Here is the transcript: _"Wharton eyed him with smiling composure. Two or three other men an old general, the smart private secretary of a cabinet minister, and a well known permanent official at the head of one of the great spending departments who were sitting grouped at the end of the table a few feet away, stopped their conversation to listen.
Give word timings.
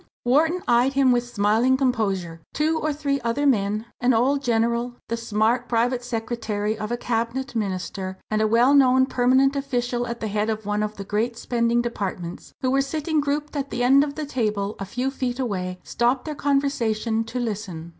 _"Wharton 0.25 0.63
eyed 0.67 0.93
him 0.93 1.11
with 1.11 1.29
smiling 1.31 1.77
composure. 1.77 2.41
Two 2.55 2.79
or 2.79 2.91
three 2.91 3.21
other 3.21 3.45
men 3.45 3.85
an 4.01 4.15
old 4.15 4.41
general, 4.41 4.95
the 5.09 5.15
smart 5.15 5.69
private 5.69 6.03
secretary 6.03 6.75
of 6.75 6.91
a 6.91 6.97
cabinet 6.97 7.53
minister, 7.53 8.17
and 8.31 8.41
a 8.41 8.47
well 8.47 8.73
known 8.73 9.05
permanent 9.05 9.55
official 9.55 10.07
at 10.07 10.19
the 10.19 10.27
head 10.27 10.49
of 10.49 10.65
one 10.65 10.81
of 10.81 10.97
the 10.97 11.03
great 11.03 11.37
spending 11.37 11.83
departments 11.83 12.51
who 12.61 12.71
were 12.71 12.81
sitting 12.81 13.21
grouped 13.21 13.55
at 13.55 13.69
the 13.69 13.83
end 13.83 14.03
of 14.03 14.15
the 14.15 14.25
table 14.25 14.75
a 14.79 14.85
few 14.85 15.11
feet 15.11 15.39
away, 15.39 15.77
stopped 15.83 16.25
their 16.25 16.33
conversation 16.33 17.23
to 17.25 17.37
listen. 17.39 17.89